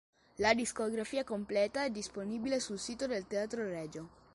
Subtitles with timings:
[0.37, 4.09] La discografia completa è disponibile sul sito del Teatro Regio.